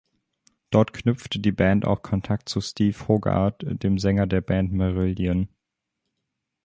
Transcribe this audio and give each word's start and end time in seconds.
Dort 0.71 0.93
knüpfte 0.93 1.37
die 1.39 1.51
Band 1.51 1.85
auch 1.85 2.01
Kontakt 2.01 2.49
zu 2.49 2.59
Steve 2.59 2.97
Hogarth, 3.07 3.61
dem 3.61 3.99
Sänger 3.99 4.25
der 4.25 4.41
Band 4.41 4.73
Marillion. 4.73 5.47